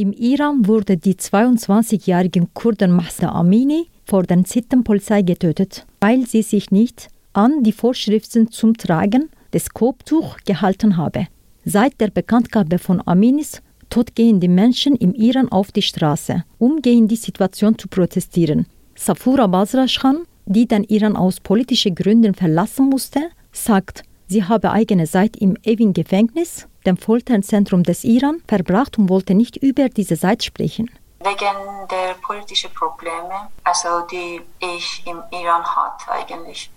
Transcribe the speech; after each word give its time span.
Im 0.00 0.14
Iran 0.14 0.66
wurde 0.66 0.96
die 0.96 1.12
22-jährige 1.12 2.48
Kurdin 2.54 2.90
Mahsa 2.90 3.32
Amini 3.32 3.88
vor 4.06 4.22
der 4.22 4.42
Sittenpolizei 4.46 5.20
getötet, 5.20 5.84
weil 6.00 6.26
sie 6.26 6.40
sich 6.40 6.70
nicht 6.70 7.08
an 7.34 7.62
die 7.64 7.72
Vorschriften 7.72 8.50
zum 8.50 8.78
Tragen 8.78 9.28
des 9.52 9.68
Kopftuch 9.68 10.38
gehalten 10.46 10.96
habe. 10.96 11.26
Seit 11.66 12.00
der 12.00 12.08
Bekanntgabe 12.08 12.78
von 12.78 13.06
Aminis 13.06 13.60
Tod 13.90 14.14
gehen 14.14 14.40
die 14.40 14.48
Menschen 14.48 14.96
im 14.96 15.12
Iran 15.12 15.52
auf 15.52 15.70
die 15.70 15.82
Straße, 15.82 16.44
um 16.56 16.80
gegen 16.80 17.06
die 17.06 17.16
Situation 17.16 17.76
zu 17.76 17.86
protestieren. 17.86 18.64
Safura 18.94 19.48
Basrashkhan, 19.48 20.20
die 20.46 20.66
den 20.66 20.84
Iran 20.84 21.14
aus 21.14 21.40
politischen 21.40 21.94
Gründen 21.94 22.32
verlassen 22.32 22.88
musste, 22.88 23.20
sagt, 23.52 24.04
sie 24.28 24.44
habe 24.44 24.70
eigene 24.70 25.04
Zeit 25.04 25.36
im 25.36 25.58
Evin-Gefängnis, 25.62 26.68
dem 26.86 26.96
Folterzentrum 26.96 27.82
des 27.82 28.04
Iran, 28.04 28.42
verbracht 28.48 28.98
und 28.98 29.08
wollte 29.08 29.34
nicht 29.34 29.56
über 29.56 29.88
diese 29.88 30.18
Zeit 30.18 30.44
sprechen. 30.44 30.90
Wegen 31.20 31.88
der 31.90 32.14
politischen 32.14 32.72
Probleme, 32.72 33.48
also 33.64 34.00
die 34.10 34.40
ich 34.58 35.06
im 35.06 35.22
Iran 35.30 35.64
hatte 35.64 36.10
eigentlich, 36.10 36.70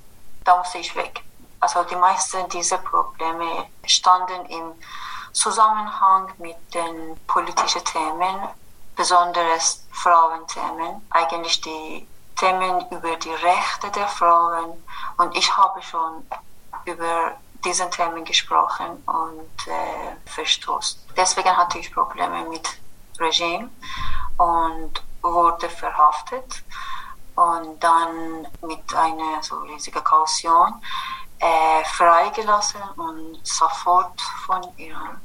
da 0.44 0.58
musste 0.58 0.80
ich 0.80 0.95
weg. 0.95 1.21
Also 1.61 1.84
die 1.84 1.95
meisten 1.95 2.49
dieser 2.49 2.77
Probleme 2.80 3.66
standen 3.85 4.45
im 4.47 4.73
Zusammenhang 5.31 6.27
mit 6.38 6.58
den 6.73 7.17
politischen 7.25 7.83
Themen, 7.85 8.49
besonders 8.97 9.85
Frauenthemen, 9.91 11.02
eigentlich 11.09 11.61
die 11.61 12.05
Themen 12.35 12.85
über 12.91 13.16
die 13.16 13.30
Rechte 13.30 13.89
der 13.95 14.08
Frauen. 14.08 14.83
Und 15.17 15.35
ich 15.38 15.55
habe 15.55 15.81
schon 15.81 16.25
über 16.85 17.31
diesen 17.66 17.90
Themen 17.91 18.23
gesprochen 18.23 19.03
und 19.05 19.67
äh, 19.67 20.30
verstoßen. 20.30 20.99
Deswegen 21.16 21.55
hatte 21.55 21.80
ich 21.80 21.91
Probleme 21.91 22.48
mit 22.49 22.67
Regime 23.20 23.70
und 24.38 25.02
wurde 25.22 25.70
verhaftet 25.70 26.63
und 27.36 27.81
dann 27.84 28.47
mit 28.67 28.95
einer 28.95 29.41
so 29.41 29.56
riesigen 29.59 30.03
Kaution 30.03 30.73
äh, 31.39 31.84
freigelassen 31.86 32.81
und 32.95 33.39
sofort 33.44 34.22
von 34.45 34.61
Iran 34.78 35.17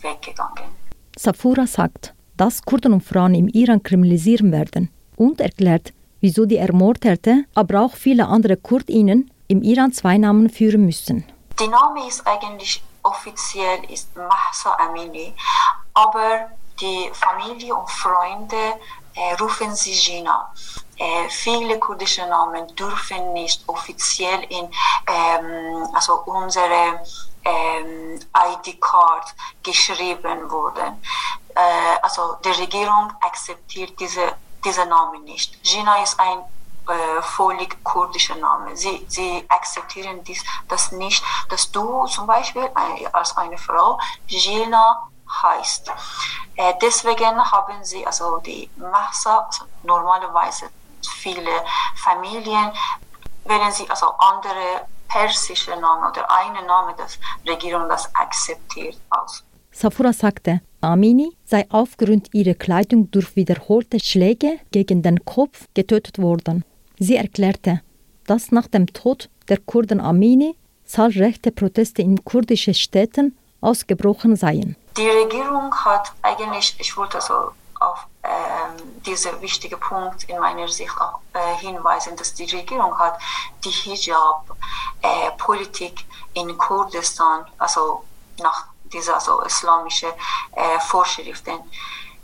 weggegangen. 0.00 0.70
Safura 1.18 1.66
sagt, 1.66 2.14
dass 2.36 2.62
Kurden 2.62 2.92
und 2.92 3.04
Frauen 3.04 3.34
im 3.34 3.48
Iran 3.48 3.82
kriminalisieren 3.82 4.52
werden 4.52 4.90
und 5.16 5.40
erklärt, 5.40 5.92
wieso 6.20 6.44
die 6.44 6.58
Ermordete, 6.58 7.44
aber 7.54 7.80
auch 7.80 7.94
viele 7.94 8.26
andere 8.26 8.56
Kurdinnen 8.56 9.30
im 9.48 9.62
Iran 9.62 9.92
zwei 9.92 10.18
Namen 10.18 10.50
führen 10.50 10.84
müssen. 10.84 11.24
Die 11.58 11.68
Name 11.68 12.06
ist 12.06 12.26
eigentlich 12.26 12.82
offiziell 13.02 13.90
ist 13.90 14.14
Mahsa 14.14 14.76
Amini, 14.78 15.34
aber 15.94 16.50
die 16.80 17.10
Familie 17.14 17.74
und 17.74 17.90
Freunde 17.90 18.78
äh, 19.14 19.34
rufen 19.40 19.74
sie 19.74 19.94
Gina. 19.94 20.52
Äh, 20.98 21.28
viele 21.30 21.78
kurdische 21.78 22.26
Namen 22.26 22.66
dürfen 22.76 23.32
nicht 23.32 23.62
offiziell 23.68 24.42
in 24.50 24.68
ähm, 25.06 25.88
also 25.94 26.22
unsere 26.26 27.00
ähm, 27.44 28.20
ID-Card 28.34 29.34
geschrieben 29.62 30.50
wurden. 30.50 31.02
Äh, 31.54 31.96
also 32.02 32.36
die 32.44 32.50
Regierung 32.50 33.12
akzeptiert 33.22 33.98
diese, 33.98 34.34
diese 34.62 34.84
Namen 34.84 35.24
nicht. 35.24 35.62
Gina 35.62 36.02
ist 36.02 36.20
ein 36.20 36.38
äh, 36.88 37.66
kurdischer 37.82 38.36
Name. 38.36 38.76
Sie, 38.76 39.04
sie 39.08 39.44
akzeptieren 39.48 40.22
dies, 40.24 40.44
das 40.68 40.92
nicht, 40.92 41.22
dass 41.48 41.70
du 41.70 42.06
zum 42.06 42.26
Beispiel 42.26 42.62
äh, 42.64 43.06
als 43.12 43.36
eine 43.36 43.58
Frau 43.58 43.98
Gina 44.26 45.08
heißt. 45.42 45.90
Äh, 46.56 46.74
deswegen 46.80 47.52
haben 47.52 47.84
sie 47.84 48.06
also 48.06 48.38
die 48.38 48.70
Massa, 48.76 49.38
also 49.46 49.64
normalerweise 49.82 50.66
viele 51.02 51.64
Familien, 51.96 52.72
wählen 53.44 53.72
sie 53.72 53.88
also 53.88 54.06
andere 54.18 54.86
persische 55.08 55.76
Namen 55.76 56.10
oder 56.10 56.28
einen 56.30 56.66
Namen, 56.66 56.94
das 56.96 57.18
Regierung 57.46 57.88
das 57.88 58.12
akzeptiert 58.14 58.98
aus. 59.10 59.44
Safura 59.70 60.12
sagte, 60.12 60.62
Amini 60.80 61.36
sei 61.44 61.66
aufgrund 61.68 62.32
ihrer 62.32 62.54
Kleidung 62.54 63.10
durch 63.10 63.36
wiederholte 63.36 64.00
Schläge 64.00 64.58
gegen 64.72 65.02
den 65.02 65.24
Kopf 65.24 65.66
getötet 65.74 66.18
worden. 66.18 66.64
Sie 66.98 67.16
erklärte, 67.16 67.82
dass 68.26 68.52
nach 68.52 68.68
dem 68.68 68.86
Tod 68.86 69.28
der 69.48 69.58
Kurden 69.58 70.00
Amini 70.00 70.56
zahlreiche 70.84 71.52
Proteste 71.52 72.02
in 72.02 72.24
kurdischen 72.24 72.74
Städten 72.74 73.36
ausgebrochen 73.60 74.36
seien. 74.36 74.76
Die 74.96 75.08
Regierung 75.08 75.74
hat 75.74 76.12
eigentlich, 76.22 76.76
ich 76.78 76.96
wollte 76.96 77.20
so 77.20 77.50
auf 77.80 78.06
ähm, 78.22 79.02
diesen 79.04 79.42
wichtigen 79.42 79.78
Punkt 79.78 80.24
in 80.24 80.38
meiner 80.38 80.66
Sicht 80.68 80.98
auch 80.98 81.18
äh, 81.34 81.56
hinweisen, 81.60 82.16
dass 82.16 82.32
die 82.34 82.44
Regierung 82.44 82.98
hat 82.98 83.20
die 83.64 83.70
Hijab-Politik 83.70 86.04
äh, 86.34 86.40
in 86.40 86.56
Kurdistan, 86.56 87.44
also 87.58 88.04
nach 88.40 88.68
dieser 88.84 89.16
also 89.16 89.42
islamische 89.42 90.06
äh, 90.52 90.80
Vorschriften, 90.80 91.58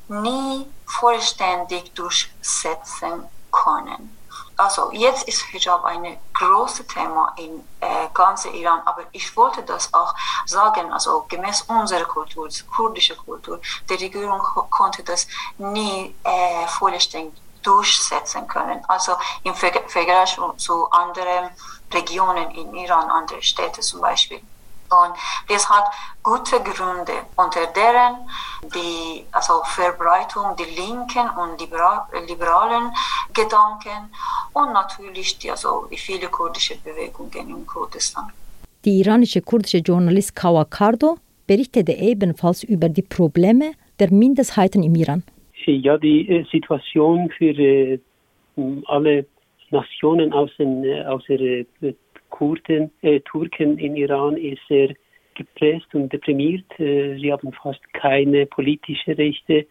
nie 0.08 0.66
vollständig 0.86 1.92
durchsetzen 1.94 3.26
können. 3.50 4.16
Also 4.56 4.90
jetzt 4.92 5.26
ist 5.28 5.42
Hijab 5.42 5.84
ein 5.84 6.18
großes 6.34 6.86
Thema 6.86 7.32
in 7.36 7.66
äh, 7.80 8.08
ganz 8.12 8.44
Iran, 8.44 8.80
aber 8.84 9.02
ich 9.12 9.36
wollte 9.36 9.62
das 9.62 9.92
auch 9.94 10.14
sagen, 10.46 10.92
also 10.92 11.24
gemäß 11.28 11.62
unserer 11.62 12.04
Kultur, 12.04 12.48
kurdischer 12.74 13.16
Kultur, 13.16 13.60
die 13.88 13.94
Regierung 13.94 14.40
konnte 14.70 15.02
das 15.02 15.26
nie 15.58 16.14
äh, 16.22 16.66
vollständig 16.68 17.34
durchsetzen 17.62 18.46
können. 18.46 18.84
Also 18.88 19.12
im 19.44 19.54
Vergleich 19.54 20.38
zu 20.56 20.90
anderen 20.90 21.50
Regionen 21.92 22.50
in 22.50 22.74
Iran, 22.74 23.10
andere 23.10 23.42
Städte 23.42 23.80
zum 23.80 24.00
Beispiel. 24.00 24.40
Und 24.92 25.14
das 25.48 25.68
hat 25.70 25.90
gute 26.22 26.62
Gründe, 26.62 27.14
unter 27.36 27.66
deren 27.68 28.28
die 28.74 29.26
also 29.32 29.62
Verbreitung 29.64 30.54
der 30.56 30.66
linken 30.66 31.30
und 31.30 31.58
liberalen 31.60 32.94
Gedanken 33.32 34.14
und 34.54 34.72
natürlich 34.72 35.38
die, 35.38 35.50
also 35.50 35.86
die 35.90 35.96
viele 35.96 36.28
kurdische 36.28 36.74
Bewegungen 36.84 37.48
in 37.48 37.66
Kurdistan. 37.66 38.30
Die 38.84 39.00
iranische 39.00 39.40
kurdische 39.40 39.78
Journalist 39.78 40.34
Kawa 40.34 40.64
Kardo 40.64 41.16
berichtete 41.46 41.92
ebenfalls 41.92 42.64
über 42.64 42.88
die 42.88 43.02
Probleme 43.02 43.72
der 43.98 44.12
Minderheiten 44.12 44.82
im 44.82 44.94
Iran. 44.94 45.22
Ja, 45.66 45.96
die 45.96 46.28
äh, 46.28 46.44
Situation 46.50 47.30
für 47.38 47.54
äh, 47.56 47.98
alle 48.86 49.26
Nationen 49.70 50.32
außer, 50.32 50.64
äh, 50.64 51.04
außer 51.04 51.64
Kurden, 52.30 52.90
äh, 53.02 53.20
Turken 53.20 53.78
in 53.78 53.96
Iran 53.96 54.36
ist 54.36 54.60
sehr 54.68 54.94
gepresst 55.34 55.94
und 55.94 56.12
deprimiert. 56.12 56.66
Sie 56.76 57.32
haben 57.32 57.52
fast 57.52 57.80
keine 57.94 58.44
politische 58.46 59.16
Rechte. 59.16 59.66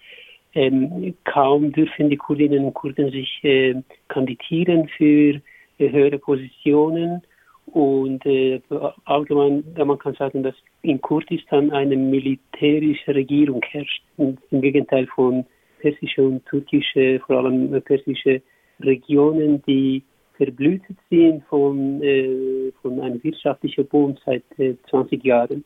Ähm, 0.53 1.15
kaum 1.23 1.71
dürfen 1.71 2.09
die 2.09 2.17
Kurdinnen 2.17 2.65
und 2.65 2.73
Kurden 2.73 3.09
sich 3.11 3.39
äh, 3.43 3.75
kandidieren 4.09 4.87
für 4.97 5.41
äh, 5.79 5.91
höhere 5.91 6.19
Positionen. 6.19 7.21
Und 7.67 8.25
äh, 8.25 8.59
allgemein, 9.05 9.63
man 9.77 9.97
kann 9.97 10.13
sagen, 10.15 10.43
dass 10.43 10.55
in 10.81 10.99
Kurdistan 10.99 11.71
eine 11.71 11.95
militärische 11.95 13.15
Regierung 13.15 13.61
herrscht. 13.63 14.03
Im 14.17 14.37
Gegenteil 14.51 15.07
von 15.07 15.45
persische 15.79 16.21
und 16.21 16.45
türkische, 16.45 17.21
vor 17.25 17.37
allem 17.37 17.81
persische 17.83 18.41
Regionen, 18.81 19.61
die 19.65 20.03
verblühtet 20.35 20.97
sind 21.09 21.43
von, 21.45 22.01
äh, 22.01 22.71
von 22.81 22.99
einem 22.99 23.23
wirtschaftlichen 23.23 23.85
Boom 23.87 24.17
seit 24.25 24.43
äh, 24.57 24.75
20 24.89 25.23
Jahren. 25.23 25.63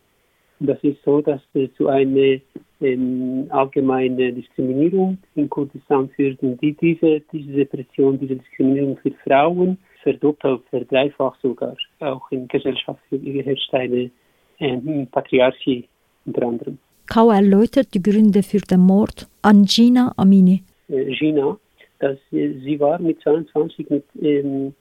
Und 0.59 0.67
das 0.67 0.83
ist 0.83 1.01
so, 1.03 1.21
dass 1.21 1.41
es 1.53 1.73
zu 1.75 1.87
einer 1.87 2.39
ähm, 2.81 3.47
allgemeinen 3.49 4.35
Diskriminierung 4.35 5.17
in 5.35 5.49
Kurdistan 5.49 6.09
führt. 6.09 6.41
Und 6.43 6.61
die, 6.61 6.73
diese, 6.73 7.21
diese 7.31 7.51
Depression, 7.51 8.19
diese 8.19 8.35
Diskriminierung 8.35 8.97
für 8.97 9.11
Frauen 9.23 9.77
verdoppelt, 10.03 10.61
verdreifacht 10.69 11.41
sogar. 11.41 11.75
Auch 11.99 12.29
in 12.31 12.47
Gesellschaft 12.47 12.99
herrscht 13.09 13.73
eine 13.73 14.11
ähm, 14.59 15.07
Patriarchie 15.11 15.87
unter 16.25 16.47
anderem. 16.47 16.77
Kau 17.07 17.29
erläutert 17.31 17.93
die 17.93 18.01
Gründe 18.01 18.41
für 18.43 18.59
den 18.59 18.81
Mord 18.81 19.27
an 19.41 19.65
Gina 19.65 20.13
Amini. 20.17 20.63
Äh, 20.89 21.13
Gina 21.15 21.57
dass 21.99 22.17
sie 22.29 22.79
war 22.79 22.99
mit 22.99 23.21
22 23.21 23.89
mit 23.89 24.03
ähm, 24.21 24.73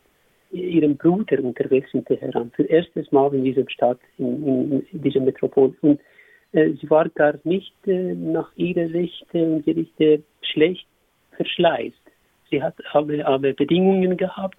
ihrem 0.51 0.97
Bruder 0.97 1.43
unterwegs 1.43 1.89
in 1.93 2.05
Teheran. 2.05 2.51
Für 2.55 2.65
erstes 2.65 3.11
Mal 3.13 3.35
in 3.35 3.45
diesem 3.45 3.69
Stadt, 3.69 3.99
in, 4.19 4.85
in 4.91 5.03
dieser 5.03 5.21
Metropole. 5.21 5.73
Und 5.83 6.01
äh, 6.01 6.03
sie 6.55 6.89
war 6.89 7.09
gar 7.09 7.35
nicht 7.45 7.75
äh, 7.87 8.15
nach 8.15 8.51
ihrer 8.57 8.93
Rechte 8.93 9.43
und 9.43 9.65
Gerichte 9.65 10.23
schlecht 10.43 10.87
verschleißt. 11.37 11.97
Sie 12.51 12.63
hat 12.63 12.75
alle, 12.93 13.27
alle 13.27 13.55
Bedingungen 13.55 14.17
gehabt. 14.17 14.59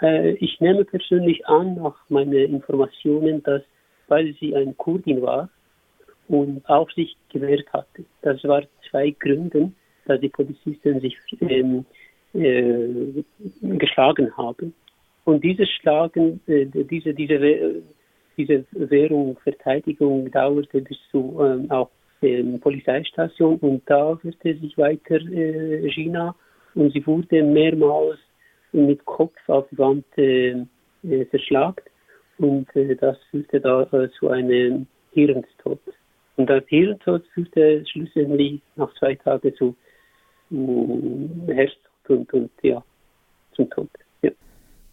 Äh, 0.00 0.34
ich 0.34 0.60
nehme 0.60 0.84
persönlich 0.84 1.44
an, 1.46 1.74
nach 1.74 1.96
meinen 2.08 2.32
Informationen, 2.32 3.42
dass, 3.42 3.62
weil 4.06 4.34
sie 4.38 4.54
ein 4.54 4.76
Kurdin 4.76 5.20
war 5.22 5.48
und 6.28 6.64
auf 6.68 6.90
sich 6.92 7.16
gewehrt 7.32 7.72
hatte. 7.72 8.04
Das 8.22 8.42
war 8.44 8.62
zwei 8.88 9.10
Gründe, 9.10 9.72
dass 10.06 10.20
die 10.20 10.28
Polizisten 10.28 11.00
sich 11.00 11.16
ähm, 11.40 11.84
äh, 12.34 13.24
geschlagen 13.62 14.36
haben. 14.36 14.74
Und 15.24 15.42
dieses 15.42 15.68
Schlagen, 15.70 16.40
äh, 16.46 16.66
diese, 16.66 17.14
diese, 17.14 17.82
diese 18.36 18.64
Wehrung, 18.72 19.36
Verteidigung 19.42 20.30
dauerte 20.30 20.80
bis 20.80 20.98
zu 21.10 21.38
ähm, 21.40 21.70
auch 21.70 21.90
ähm, 22.22 22.60
Polizeistation 22.60 23.56
und 23.58 23.82
da 23.86 24.16
führte 24.16 24.56
sich 24.56 24.76
weiter 24.78 25.16
äh, 25.16 25.88
Gina 25.90 26.34
und 26.74 26.92
sie 26.92 27.06
wurde 27.06 27.42
mehrmals 27.42 28.18
mit 28.72 29.04
Kopf 29.04 29.36
auf 29.48 29.66
die 29.70 29.78
Wand 29.78 30.04
äh, 30.16 30.64
äh, 31.02 31.26
und 32.38 32.76
äh, 32.76 32.96
das 32.96 33.18
führte 33.30 33.60
da 33.60 33.82
äh, 33.92 34.10
zu 34.18 34.28
einem 34.28 34.86
Hirntod. 35.12 35.80
Und 36.36 36.48
das 36.48 36.64
Hirntod 36.68 37.24
führte 37.34 37.84
schlussendlich 37.86 38.60
nach 38.76 38.92
zwei 38.94 39.14
Tagen 39.14 39.54
zu 39.54 39.76
äh, 40.50 41.52
Herztod 41.52 42.08
und, 42.08 42.32
und 42.32 42.50
ja, 42.62 42.82
zum 43.54 43.68
Tod. 43.70 43.90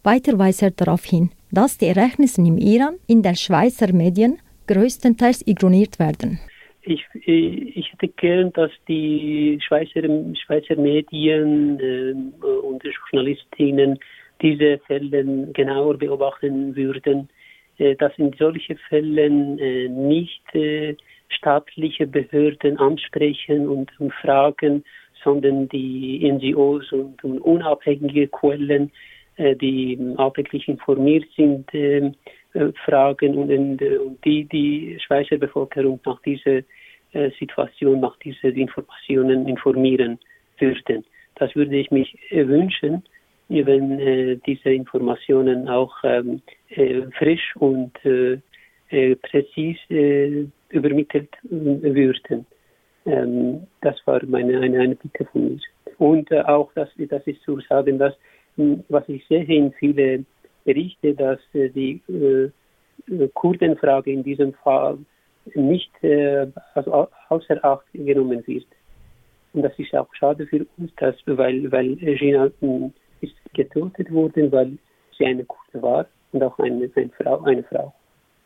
Weiter 0.03 0.39
weist 0.39 0.63
er 0.63 0.71
darauf 0.71 1.03
hin, 1.03 1.31
dass 1.51 1.77
die 1.77 1.87
Ereignisse 1.87 2.41
im 2.41 2.57
Iran 2.57 2.95
in 3.07 3.21
den 3.21 3.35
Schweizer 3.35 3.91
Medien 3.93 4.39
größtenteils 4.67 5.45
ignoriert 5.45 5.99
werden. 5.99 6.39
Ich, 6.83 7.05
ich 7.13 7.91
hätte 7.91 8.07
gern, 8.07 8.53
dass 8.53 8.71
die 8.87 9.59
Schweizer, 9.61 10.01
Schweizer 10.45 10.75
Medien 10.77 11.79
äh, 11.79 12.13
und 12.43 12.81
Journalistinnen 13.11 13.99
diese 14.41 14.79
Fälle 14.87 15.51
genauer 15.53 15.97
beobachten 15.97 16.75
würden, 16.75 17.29
äh, 17.77 17.95
dass 17.95 18.13
in 18.17 18.31
solchen 18.39 18.77
Fällen 18.89 19.59
äh, 19.59 19.89
nicht 19.89 20.55
äh, 20.55 20.95
staatliche 21.27 22.07
Behörden 22.07 22.77
ansprechen 22.77 23.67
und, 23.67 23.91
fragen, 24.21 24.83
sondern 25.23 25.67
die 25.69 26.29
NGOs 26.31 26.91
und, 26.91 27.23
und 27.23 27.39
unabhängige 27.39 28.27
Quellen, 28.27 28.91
die 29.55 29.97
alltäglich 30.17 30.67
informiert 30.67 31.25
sind, 31.35 31.73
äh, 31.73 32.11
äh, 32.53 32.71
fragen 32.85 33.35
und, 33.35 33.51
und, 33.51 34.17
die 34.25 34.45
die 34.45 34.97
Schweizer 35.05 35.37
Bevölkerung 35.37 35.99
nach 36.05 36.21
dieser 36.21 36.61
Situation, 37.39 38.01
nach 38.01 38.15
diesen 38.19 38.55
Informationen 38.55 39.47
informieren 39.47 40.19
würden. 40.59 41.03
Das 41.35 41.55
würde 41.55 41.75
ich 41.75 41.89
mich 41.89 42.15
wünschen, 42.29 43.01
wenn 43.47 43.99
äh, 43.99 44.35
diese 44.45 44.69
Informationen 44.69 45.67
auch 45.67 45.95
ähm, 46.03 46.43
äh, 46.69 47.01
frisch 47.17 47.55
und 47.55 47.93
äh, 48.05 48.37
präzis 49.15 49.77
übermittelt 50.69 51.29
würden. 51.41 52.45
Ähm, 53.05 53.67
das 53.81 53.95
war 54.05 54.23
meine 54.25 54.59
eine, 54.59 54.79
eine 54.79 54.95
Bitte 54.95 55.25
von 55.25 55.55
mir. 55.55 55.59
Und 55.97 56.31
äh, 56.31 56.41
auch, 56.41 56.71
das, 56.75 56.89
das 56.97 57.25
ist 57.27 57.41
zu 57.43 57.59
sagen, 57.61 57.97
dass, 57.97 58.13
was 58.89 59.07
ich 59.07 59.25
sehe 59.27 59.43
in 59.43 59.71
vielen 59.73 60.25
Berichten, 60.65 61.15
dass 61.15 61.39
äh, 61.53 61.69
die 61.69 62.01
äh, 62.09 63.27
Kurdenfrage 63.33 64.11
in 64.11 64.23
diesem 64.23 64.53
Fall 64.53 64.97
nicht 65.55 65.91
äh, 66.03 66.47
also 66.75 67.07
außer 67.29 67.63
Acht 67.63 67.85
genommen 67.93 68.45
wird. 68.45 68.67
Und 69.53 69.63
das 69.63 69.77
ist 69.79 69.95
auch 69.95 70.13
schade 70.13 70.45
für 70.45 70.65
uns, 70.77 70.91
dass, 70.97 71.15
weil, 71.25 71.71
weil 71.71 71.95
Gina 71.95 72.51
ist 73.21 73.33
getötet 73.53 74.11
worden, 74.11 74.51
weil 74.51 74.77
sie 75.17 75.25
eine 75.25 75.43
Kurde 75.45 75.81
war 75.81 76.05
und 76.31 76.43
auch 76.43 76.57
eine, 76.59 76.89
eine 76.95 77.09
Frau. 77.09 77.41
Eine 77.41 77.63
Frau. 77.63 77.93